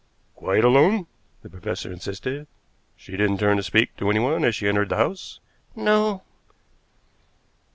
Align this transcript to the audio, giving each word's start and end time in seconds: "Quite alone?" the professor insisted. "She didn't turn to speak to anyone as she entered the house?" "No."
"Quite 0.35 0.63
alone?" 0.63 1.05
the 1.43 1.49
professor 1.51 1.91
insisted. 1.93 2.47
"She 2.95 3.11
didn't 3.11 3.37
turn 3.37 3.57
to 3.57 3.61
speak 3.61 3.95
to 3.97 4.09
anyone 4.09 4.43
as 4.43 4.55
she 4.55 4.67
entered 4.67 4.89
the 4.89 4.97
house?" 4.97 5.39
"No." 5.75 6.23